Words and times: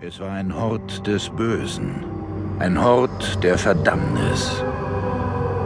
Es 0.00 0.20
war 0.20 0.30
ein 0.30 0.54
Hort 0.54 1.08
des 1.08 1.28
Bösen, 1.28 2.04
ein 2.60 2.80
Hort 2.80 3.42
der 3.42 3.58
Verdammnis. 3.58 4.62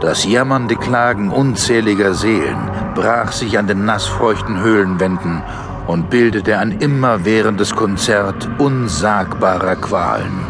Das 0.01 0.25
jammernde 0.25 0.75
Klagen 0.75 1.29
unzähliger 1.29 2.15
Seelen 2.15 2.57
brach 2.95 3.31
sich 3.31 3.59
an 3.59 3.67
den 3.67 3.85
nassfeuchten 3.85 4.59
Höhlenwänden 4.59 5.43
und 5.85 6.09
bildete 6.09 6.57
ein 6.57 6.71
immerwährendes 6.79 7.75
Konzert 7.75 8.49
unsagbarer 8.57 9.75
Qualen. 9.75 10.47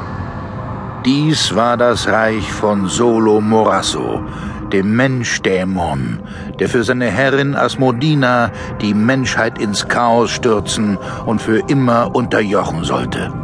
Dies 1.06 1.54
war 1.54 1.76
das 1.76 2.08
Reich 2.08 2.50
von 2.54 2.88
Solo 2.88 3.42
Morasso, 3.42 4.24
dem 4.72 4.96
Menschdämon, 4.96 6.22
der 6.58 6.70
für 6.70 6.86
seine 6.86 7.08
Herrin 7.08 7.54
Asmodina 7.54 8.50
die 8.80 8.94
Menschheit 8.94 9.60
ins 9.60 9.90
Chaos 9.90 10.32
stürzen 10.32 10.98
und 11.26 11.42
für 11.42 11.60
immer 11.68 12.16
unterjochen 12.16 12.86
sollte. 12.86 13.43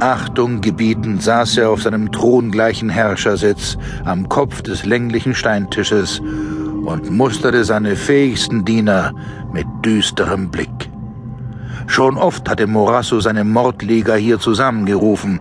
Achtung 0.00 0.60
gebietend 0.60 1.22
saß 1.22 1.58
er 1.58 1.70
auf 1.70 1.82
seinem 1.82 2.12
throngleichen 2.12 2.88
Herrschersitz 2.88 3.76
am 4.04 4.28
Kopf 4.28 4.62
des 4.62 4.84
länglichen 4.84 5.34
Steintisches 5.34 6.20
und 6.20 7.10
musterte 7.10 7.64
seine 7.64 7.96
fähigsten 7.96 8.64
Diener 8.64 9.12
mit 9.52 9.66
düsterem 9.84 10.50
Blick. 10.50 10.90
Schon 11.86 12.16
oft 12.16 12.48
hatte 12.48 12.66
Morasso 12.66 13.20
seine 13.20 13.44
Mordleger 13.44 14.16
hier 14.16 14.38
zusammengerufen, 14.38 15.40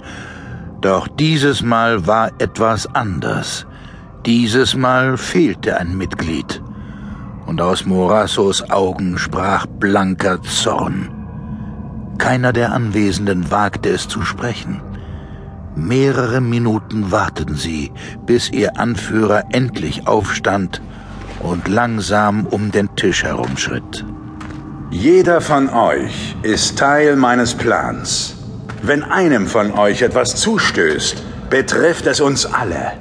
doch 0.81 1.07
dieses 1.07 1.61
Mal 1.61 2.07
war 2.07 2.31
etwas 2.39 2.87
anders. 2.95 3.67
Dieses 4.25 4.75
Mal 4.75 5.17
fehlte 5.17 5.77
ein 5.77 5.97
Mitglied, 5.97 6.61
und 7.45 7.61
aus 7.61 7.85
Morassos 7.85 8.69
Augen 8.69 9.17
sprach 9.17 9.65
blanker 9.65 10.41
Zorn. 10.41 11.16
Keiner 12.17 12.53
der 12.53 12.71
Anwesenden 12.71 13.51
wagte 13.51 13.89
es 13.89 14.07
zu 14.07 14.21
sprechen. 14.21 14.81
Mehrere 15.75 16.41
Minuten 16.41 17.11
warteten 17.11 17.55
sie, 17.55 17.91
bis 18.25 18.49
ihr 18.49 18.79
Anführer 18.79 19.43
endlich 19.51 20.07
aufstand 20.07 20.81
und 21.39 21.67
langsam 21.67 22.47
um 22.47 22.71
den 22.71 22.95
Tisch 22.95 23.23
herumschritt. 23.23 24.03
Jeder 24.89 25.41
von 25.41 25.69
euch 25.69 26.35
ist 26.41 26.79
Teil 26.79 27.15
meines 27.15 27.53
Plans. 27.53 28.35
Wenn 28.81 29.03
einem 29.03 29.47
von 29.47 29.73
euch 29.73 30.01
etwas 30.01 30.35
zustößt, 30.35 31.23
betrifft 31.49 32.07
es 32.07 32.21
uns 32.21 32.45
alle. 32.45 32.93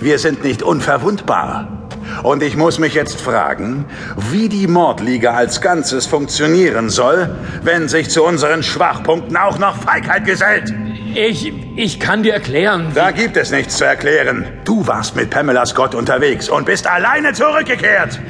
Wir 0.00 0.18
sind 0.18 0.44
nicht 0.44 0.62
unverwundbar. 0.62 1.77
Und 2.22 2.42
ich 2.42 2.56
muss 2.56 2.78
mich 2.78 2.94
jetzt 2.94 3.20
fragen, 3.20 3.84
wie 4.30 4.48
die 4.48 4.66
Mordliga 4.66 5.34
als 5.34 5.60
Ganzes 5.60 6.06
funktionieren 6.06 6.90
soll, 6.90 7.30
wenn 7.62 7.88
sich 7.88 8.10
zu 8.10 8.24
unseren 8.24 8.62
Schwachpunkten 8.62 9.36
auch 9.36 9.58
noch 9.58 9.76
Feigheit 9.76 10.24
gesellt. 10.24 10.72
Ich, 11.14 11.52
ich 11.76 11.98
kann 12.00 12.22
dir 12.22 12.34
erklären. 12.34 12.92
Da 12.94 13.10
gibt 13.10 13.36
es 13.36 13.50
nichts 13.50 13.76
zu 13.78 13.84
erklären. 13.84 14.44
Du 14.64 14.86
warst 14.86 15.16
mit 15.16 15.30
Pamela 15.30 15.64
Scott 15.66 15.94
unterwegs 15.94 16.48
und 16.48 16.66
bist 16.66 16.86
alleine 16.86 17.32
zurückgekehrt. 17.32 18.20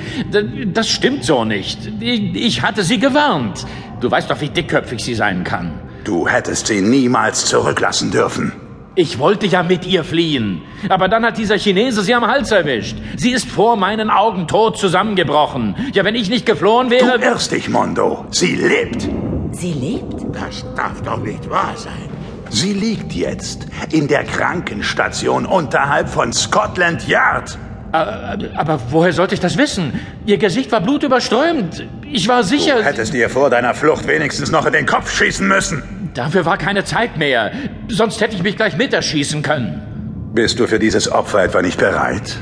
Das 0.72 0.88
stimmt 0.88 1.24
so 1.24 1.44
nicht. 1.44 1.78
Ich 2.00 2.62
hatte 2.62 2.84
sie 2.84 2.98
gewarnt. 2.98 3.66
Du 4.00 4.10
weißt 4.10 4.30
doch, 4.30 4.40
wie 4.40 4.48
dickköpfig 4.48 5.04
sie 5.04 5.14
sein 5.14 5.44
kann. 5.44 5.80
Du 6.04 6.28
hättest 6.28 6.68
sie 6.68 6.80
niemals 6.80 7.46
zurücklassen 7.46 8.10
dürfen. 8.10 8.52
Ich 9.00 9.20
wollte 9.20 9.46
ja 9.46 9.62
mit 9.62 9.86
ihr 9.86 10.02
fliehen. 10.02 10.62
Aber 10.88 11.06
dann 11.06 11.24
hat 11.24 11.38
dieser 11.38 11.56
Chinese 11.56 12.02
sie 12.02 12.12
am 12.14 12.26
Hals 12.26 12.50
erwischt. 12.50 12.96
Sie 13.16 13.30
ist 13.30 13.48
vor 13.48 13.76
meinen 13.76 14.10
Augen 14.10 14.48
tot 14.48 14.76
zusammengebrochen. 14.76 15.76
Ja, 15.92 16.04
wenn 16.04 16.16
ich 16.16 16.28
nicht 16.28 16.44
geflohen 16.44 16.90
wäre... 16.90 17.16
Du 17.16 17.24
irrst 17.24 17.52
dich, 17.52 17.68
Mondo. 17.68 18.26
Sie 18.32 18.56
lebt. 18.56 19.08
Sie 19.52 19.72
lebt? 19.72 20.34
Das 20.34 20.64
darf 20.74 21.00
doch 21.02 21.18
nicht 21.18 21.48
wahr 21.48 21.74
sein. 21.76 22.08
Sie 22.50 22.72
liegt 22.72 23.12
jetzt 23.12 23.68
in 23.92 24.08
der 24.08 24.24
Krankenstation 24.24 25.46
unterhalb 25.46 26.08
von 26.08 26.32
Scotland 26.32 27.06
Yard. 27.06 27.56
Aber 27.92 28.80
woher 28.90 29.12
sollte 29.12 29.34
ich 29.34 29.40
das 29.40 29.56
wissen? 29.56 29.92
Ihr 30.26 30.38
Gesicht 30.38 30.72
war 30.72 30.80
blutüberströmt. 30.80 31.86
Ich 32.10 32.26
war 32.26 32.42
sicher... 32.42 32.78
Du 32.78 32.84
hättest 32.84 33.14
ihr 33.14 33.30
vor 33.30 33.48
deiner 33.48 33.74
Flucht 33.74 34.08
wenigstens 34.08 34.50
noch 34.50 34.66
in 34.66 34.72
den 34.72 34.86
Kopf 34.86 35.16
schießen 35.16 35.46
müssen. 35.46 35.84
Dafür 36.18 36.44
war 36.44 36.58
keine 36.58 36.82
Zeit 36.82 37.16
mehr. 37.16 37.52
Sonst 37.86 38.20
hätte 38.20 38.34
ich 38.34 38.42
mich 38.42 38.56
gleich 38.56 38.76
mit 38.76 38.92
erschießen 38.92 39.40
können. 39.40 40.30
Bist 40.34 40.58
du 40.58 40.66
für 40.66 40.80
dieses 40.80 41.12
Opfer 41.12 41.44
etwa 41.44 41.62
nicht 41.62 41.78
bereit? 41.78 42.40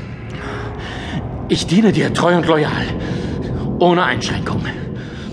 Ich 1.47 1.67
diene 1.67 1.91
dir 1.91 2.11
treu 2.11 2.35
und 2.37 2.47
loyal. 2.47 2.87
Ohne 3.77 4.03
Einschränkung. 4.03 4.65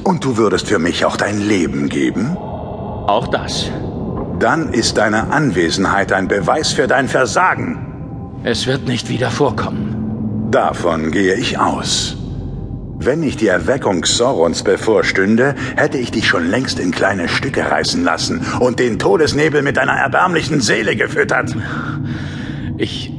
Und 0.03 0.27
du 0.27 0.37
würdest 0.37 0.69
für 0.69 0.79
mich 0.79 1.07
auch 1.07 1.17
dein 1.17 1.41
Leben 1.41 1.89
geben? 1.89 2.37
Auch 2.37 3.29
das. 3.29 3.71
Dann 4.41 4.75
ist 4.75 4.99
deine 4.99 5.33
Anwesenheit 5.33 6.13
ein 6.13 6.29
Beweis 6.29 6.75
für 6.75 6.87
dein 6.87 7.09
Versagen. 7.09 8.43
Es 8.45 8.67
wird 8.67 8.87
nicht 8.87 9.09
wieder 9.09 9.31
vorkommen. 9.31 10.51
Davon 10.51 11.11
gehe 11.13 11.35
ich 11.35 11.59
aus. 11.59 12.19
Wenn 12.97 13.21
nicht 13.21 13.41
die 13.41 13.49
Erweckung 13.49 14.05
Sorons 14.05 14.63
bevorstünde, 14.63 15.55
hätte 15.77 15.99
ich 15.99 16.11
dich 16.11 16.27
schon 16.29 16.49
längst 16.49 16.79
in 16.79 16.91
kleine 16.91 17.29
Stücke 17.29 17.71
reißen 17.71 18.03
lassen 18.05 18.47
und 18.61 18.79
den 18.79 18.99
Todesnebel 18.99 19.63
mit 19.63 19.77
deiner 19.77 19.93
erbärmlichen 19.93 20.61
Seele 20.61 20.97
gefüttert. 20.97 21.55
Ich. 22.79 23.13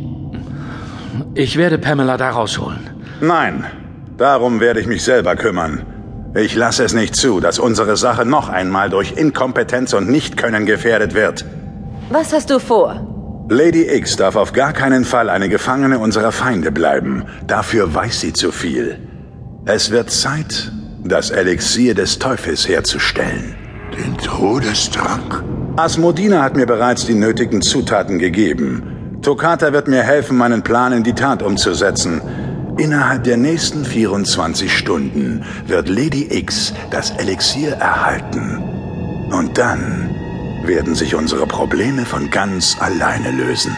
Ich 1.33 1.57
werde 1.57 1.77
Pamela 1.77 2.17
da 2.17 2.29
rausholen. 2.29 2.89
Nein, 3.21 3.65
darum 4.17 4.59
werde 4.59 4.79
ich 4.79 4.87
mich 4.87 5.03
selber 5.03 5.35
kümmern. 5.35 5.85
Ich 6.33 6.55
lasse 6.55 6.83
es 6.83 6.93
nicht 6.93 7.15
zu, 7.15 7.39
dass 7.39 7.59
unsere 7.59 7.95
Sache 7.95 8.25
noch 8.25 8.49
einmal 8.49 8.89
durch 8.89 9.13
Inkompetenz 9.13 9.93
und 9.93 10.09
Nichtkönnen 10.09 10.65
gefährdet 10.65 11.13
wird. 11.13 11.45
Was 12.09 12.33
hast 12.33 12.49
du 12.49 12.59
vor? 12.59 13.45
Lady 13.49 13.87
X 13.87 14.15
darf 14.15 14.35
auf 14.35 14.53
gar 14.53 14.73
keinen 14.73 15.05
Fall 15.05 15.29
eine 15.29 15.49
Gefangene 15.49 15.99
unserer 15.99 16.31
Feinde 16.31 16.71
bleiben. 16.71 17.25
Dafür 17.47 17.93
weiß 17.93 18.19
sie 18.21 18.33
zu 18.33 18.51
viel. 18.51 18.97
Es 19.67 19.89
wird 19.89 20.11
Zeit, 20.11 20.71
das 21.03 21.31
Elixier 21.31 21.95
des 21.95 22.19
Teufels 22.19 22.67
herzustellen. 22.67 23.55
Den 23.97 24.15
Todestrank? 24.15 25.43
Asmodina 25.75 26.43
hat 26.43 26.55
mir 26.55 26.67
bereits 26.67 27.07
die 27.07 27.15
nötigen 27.15 27.63
Zutaten 27.63 28.19
gegeben. 28.19 29.17
Toccata 29.23 29.73
wird 29.73 29.87
mir 29.87 30.03
helfen, 30.03 30.37
meinen 30.37 30.61
Plan 30.61 30.93
in 30.93 31.03
die 31.03 31.13
Tat 31.13 31.41
umzusetzen. 31.41 32.21
Innerhalb 32.77 33.23
der 33.23 33.37
nächsten 33.37 33.85
24 33.85 34.71
Stunden 34.71 35.43
wird 35.65 35.89
Lady 35.89 36.27
X 36.29 36.71
das 36.91 37.09
Elixier 37.17 37.71
erhalten. 37.71 38.61
Und 39.31 39.57
dann 39.57 40.11
werden 40.63 40.93
sich 40.93 41.15
unsere 41.15 41.47
Probleme 41.47 42.05
von 42.05 42.29
ganz 42.29 42.77
alleine 42.79 43.31
lösen. 43.31 43.75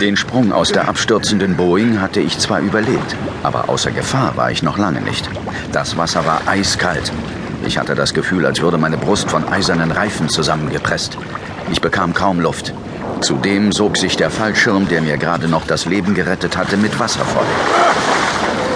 Den 0.00 0.16
Sprung 0.16 0.52
aus 0.52 0.70
der 0.70 0.88
abstürzenden 0.88 1.56
Boeing 1.56 2.00
hatte 2.00 2.20
ich 2.20 2.38
zwar 2.38 2.60
überlebt, 2.60 3.16
aber 3.42 3.68
außer 3.68 3.90
Gefahr 3.90 4.36
war 4.36 4.50
ich 4.52 4.62
noch 4.62 4.78
lange 4.78 5.00
nicht. 5.00 5.28
Das 5.72 5.96
Wasser 5.96 6.24
war 6.24 6.42
eiskalt. 6.46 7.12
Ich 7.66 7.78
hatte 7.78 7.96
das 7.96 8.14
Gefühl, 8.14 8.46
als 8.46 8.60
würde 8.60 8.78
meine 8.78 8.96
Brust 8.96 9.28
von 9.28 9.48
eisernen 9.48 9.90
Reifen 9.90 10.28
zusammengepresst. 10.28 11.18
Ich 11.72 11.80
bekam 11.80 12.14
kaum 12.14 12.38
Luft. 12.38 12.72
Zudem 13.22 13.72
sog 13.72 13.96
sich 13.96 14.16
der 14.16 14.30
Fallschirm, 14.30 14.86
der 14.86 15.02
mir 15.02 15.16
gerade 15.16 15.48
noch 15.48 15.66
das 15.66 15.84
Leben 15.84 16.14
gerettet 16.14 16.56
hatte, 16.56 16.76
mit 16.76 17.00
Wasser 17.00 17.24
voll. 17.24 17.46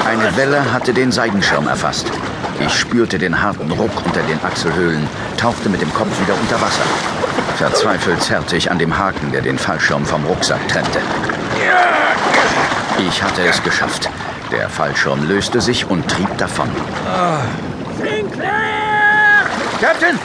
Eine 0.05 0.37
Welle 0.37 0.73
hatte 0.73 0.93
den 0.93 1.13
Seidenschirm 1.13 1.69
erfasst. 1.69 2.11
Ich 2.67 2.75
spürte 2.75 3.19
den 3.19 3.41
harten 3.41 3.71
Ruck 3.71 4.05
unter 4.05 4.23
den 4.23 4.41
Achselhöhlen, 4.43 5.07
tauchte 5.37 5.69
mit 5.69 5.81
dem 5.81 5.93
Kopf 5.95 6.21
wieder 6.21 6.35
unter 6.35 6.61
Wasser. 6.61 6.83
Verzweifelt 7.57 8.23
zerrte 8.23 8.57
ich 8.57 8.71
an 8.71 8.79
dem 8.79 8.97
Haken, 8.97 9.31
der 9.33 9.43
den 9.43 9.59
Fallschirm 9.59 10.05
vom 10.05 10.25
Rucksack 10.25 10.67
trennte. 10.69 10.99
Ich 13.09 13.23
hatte 13.23 13.43
es 13.43 13.63
geschafft. 13.63 14.09
Der 14.51 14.69
Fallschirm 14.69 15.27
löste 15.29 15.61
sich 15.61 15.89
und 15.89 16.09
trieb 16.09 16.37
davon. 16.39 16.69
Sinclair! 17.97 18.53
Captain, 19.81 20.19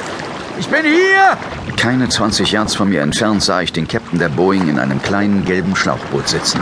ich 0.60 0.68
bin 0.68 0.84
hier! 0.84 1.38
Keine 1.76 2.10
20 2.10 2.52
Yards 2.52 2.76
von 2.76 2.90
mir 2.90 3.02
entfernt 3.02 3.44
sah 3.44 3.62
ich 3.62 3.72
den 3.72 3.88
Captain 3.88 4.20
der 4.20 4.30
Boeing 4.30 4.68
in 4.68 4.80
einem 4.80 5.02
kleinen 5.02 5.46
gelben 5.46 5.76
Schlauchboot 5.76 6.28
sitzen. 6.28 6.62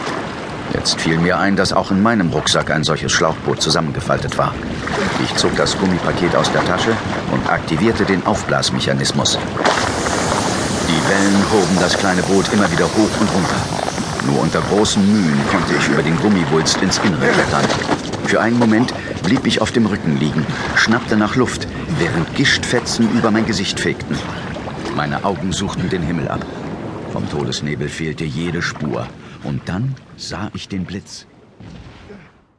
Jetzt 0.74 1.00
fiel 1.00 1.18
mir 1.18 1.40
ein, 1.40 1.56
dass 1.56 1.74
auch 1.74 1.92
in 1.92 2.04
meinem 2.04 2.30
Rucksack 2.32 2.70
ein 2.70 2.84
solches 2.84 3.12
Schlauchboot 3.12 3.62
zusammengefaltet 3.62 4.38
war. 4.38 4.54
Ich 5.24 5.34
zog 5.36 5.56
das 5.56 5.78
Gummipaket 5.78 6.36
aus 6.36 6.52
der 6.52 6.66
Tasche 6.66 6.92
und 7.32 7.50
aktivierte 7.50 8.04
den 8.04 8.26
Aufblasmechanismus. 8.26 9.40
Die 10.88 11.10
Wellen 11.10 11.52
hoben 11.52 11.80
das 11.80 11.98
kleine 11.98 12.22
Boot 12.24 12.52
immer 12.54 12.72
wieder 12.72 12.86
hoch 12.86 13.20
und 13.20 13.34
runter. 13.34 13.62
Nur 14.28 14.42
unter 14.42 14.62
großen 14.62 15.04
Mühen 15.06 15.40
konnte 15.52 15.74
ich 15.76 15.88
über 15.88 16.04
den 16.04 16.18
Gummiwulst 16.18 16.82
ins 16.82 16.98
Innere 17.00 17.28
klettern. 17.28 17.66
Für 18.26 18.42
einen 18.42 18.58
Moment 18.58 18.94
blieb 19.24 19.46
ich 19.46 19.62
auf 19.62 19.72
dem 19.72 19.86
Rücken 19.86 20.18
liegen, 20.18 20.46
schnappte 20.76 21.18
nach 21.18 21.36
Luft, 21.36 21.68
während 22.00 22.36
Gischtfetzen 22.36 23.12
über 23.18 23.32
mein 23.32 23.46
Gesicht 23.46 23.80
fegten. 23.80 24.18
Meine 24.96 25.24
Augen 25.24 25.52
suchten 25.52 25.90
den 25.90 26.02
Himmel 26.02 26.28
ab. 26.28 26.46
Vom 27.12 27.30
Todesnebel 27.30 27.90
fehlte 27.90 28.24
jede 28.24 28.62
Spur. 28.62 29.08
Und 29.44 29.62
dann 29.66 29.96
sah 30.18 30.50
ich 30.54 30.68
den 30.68 30.86
Blitz. 30.86 31.28